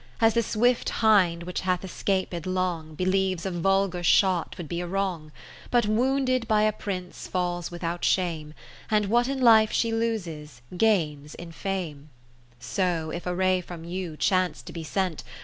[0.19, 4.79] As the swift hind which hath es caped long, Believes a vulgar shot would be
[4.81, 5.31] a wrong;
[5.69, 8.55] But wounded by a Prince falls with out shame,
[8.89, 12.09] And what in life she loses, gains in fame:
[12.59, 15.23] So if a ray from you chance to be sent.